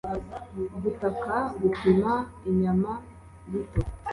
gukata-gupima 0.81 2.13
inyama 2.49 2.91
bito 3.49 3.79